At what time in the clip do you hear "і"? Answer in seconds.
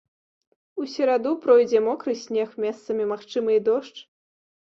3.59-3.63